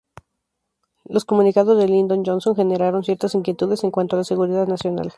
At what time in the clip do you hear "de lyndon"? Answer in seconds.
1.77-2.25